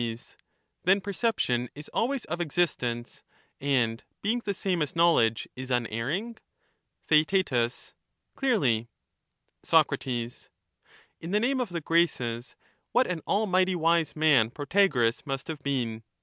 [0.01, 0.39] Sac,
[0.83, 3.21] Then perception is always of existence,
[3.59, 6.37] and being the same as knowledge is unerring?
[7.07, 7.51] Theaet.
[8.35, 8.89] Clearly.
[9.61, 9.91] Soc.
[10.07, 10.31] In
[11.29, 12.55] the name of the Graces,
[12.93, 16.01] what an almighty wise man Protagoras must have been